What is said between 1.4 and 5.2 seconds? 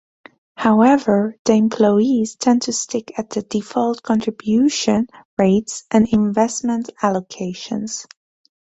the employees tend to stick at the default contribution